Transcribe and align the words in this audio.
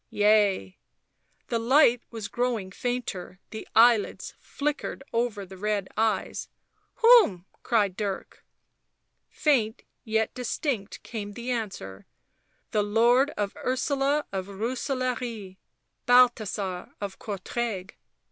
"Yea"; 0.09 0.79
the 1.49 1.59
light 1.59 2.01
was 2.09 2.27
growing 2.27 2.71
fainter; 2.71 3.39
the 3.51 3.67
eyelids 3.75 4.33
flickered 4.39 5.03
over 5.13 5.45
the 5.45 5.59
red 5.59 5.87
eyes. 5.95 6.47
u 6.73 6.85
Whom?" 7.21 7.45
cried 7.61 7.95
Dirk. 7.95 8.43
Faint, 9.29 9.83
yet 10.03 10.33
distinct 10.33 11.03
came 11.03 11.33
the 11.33 11.51
answer: 11.51 12.07
11 12.71 12.71
The 12.71 12.81
Lord 12.83 13.29
of 13.37 13.55
Ursula 13.63 14.25
of 14.31 14.47
Rooselaare, 14.47 15.57
Balthasar 16.07 16.95
of 16.99 17.19
Courtrai." 17.19 17.91